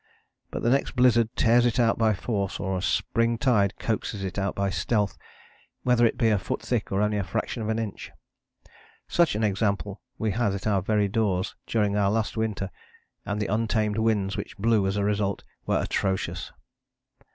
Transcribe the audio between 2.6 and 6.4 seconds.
a spring tide coaxes it out by stealth, whether it be a